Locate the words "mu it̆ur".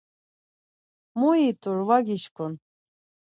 1.19-1.77